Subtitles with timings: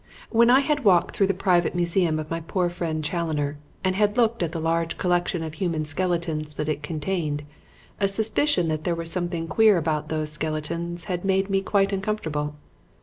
[0.31, 4.17] When I had walked through the private museum of my poor friend Challoner and had
[4.17, 7.43] looked at the large collection of human skeletons that it contained,
[7.99, 12.55] a suspicion that there was something queer about those skeletons had made me quite uncomfortable.